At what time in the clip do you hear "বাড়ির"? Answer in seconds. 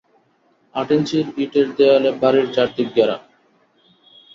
2.21-2.47